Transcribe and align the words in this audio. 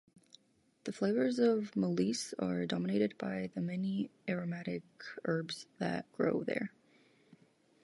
The 0.85 0.91
flavors 0.93 1.37
of 1.37 1.73
Molise 1.75 2.33
are 2.39 2.65
dominated 2.65 3.19
by 3.19 3.51
the 3.53 3.61
many 3.61 4.09
aromatic 4.27 4.81
herbs 5.25 5.67
that 5.77 6.11
grow 6.13 6.43
there. 6.43 6.73